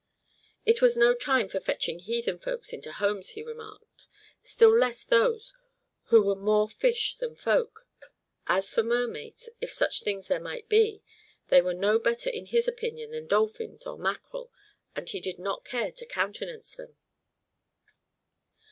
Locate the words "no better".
11.75-12.31